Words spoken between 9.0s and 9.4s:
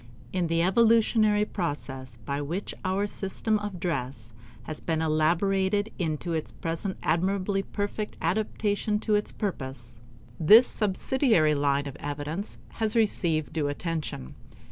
to its